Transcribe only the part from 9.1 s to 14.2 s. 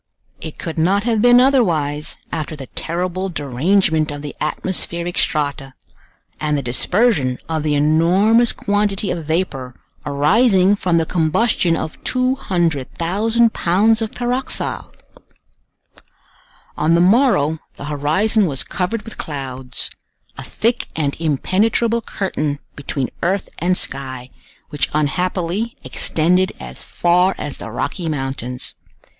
of vapor arising from the combustion of 200,000 pounds of